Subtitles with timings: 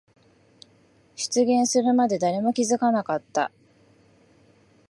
[1.15, 3.51] 出現するまで誰も気づかなかった。